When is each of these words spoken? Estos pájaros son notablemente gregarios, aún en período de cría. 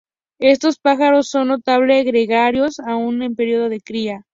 Estos 0.39 0.79
pájaros 0.79 1.29
son 1.29 1.49
notablemente 1.49 2.09
gregarios, 2.09 2.79
aún 2.79 3.21
en 3.21 3.35
período 3.35 3.69
de 3.69 3.81
cría. 3.81 4.25